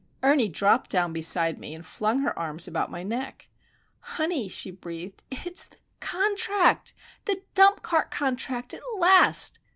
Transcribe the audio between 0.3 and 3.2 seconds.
dropped down beside me, and flung her arms about my